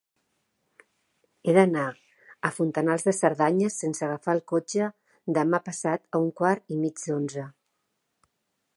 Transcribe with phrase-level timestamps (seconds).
[1.49, 1.83] He d'anar
[2.49, 4.91] a Fontanals de Cerdanya sense agafar el cotxe
[5.39, 7.49] demà passat a un quart i mig d'onze.